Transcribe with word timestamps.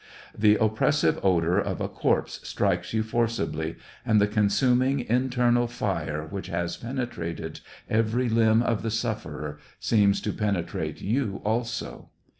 The 0.35 0.55
oppres 0.55 0.95
sive 0.95 1.19
odor 1.23 1.59
of 1.59 1.79
a 1.79 1.87
corpse 1.87 2.39
strikes 2.41 2.91
you 2.91 3.03
forcibly, 3.03 3.75
and 4.03 4.19
the 4.19 4.25
consuming, 4.25 5.01
internal 5.01 5.67
fire 5.67 6.25
which 6.25 6.47
has 6.47 6.75
penetrated 6.75 7.59
every 7.87 8.27
limb 8.27 8.63
of 8.63 8.81
the 8.81 8.89
sufferer 8.89 9.59
seems 9.79 10.19
to 10.21 10.33
penetrate 10.33 11.01
you 11.01 11.39
also. 11.45 12.09